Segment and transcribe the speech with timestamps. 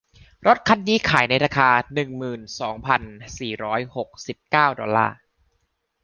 [0.45, 3.01] รถคันนี้ขายในราคา หนึ่งหมื่นสองพัน
[3.39, 5.17] สี่ร้อยหกสิบเก้าดอลลาร์